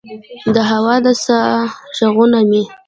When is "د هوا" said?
0.55-0.95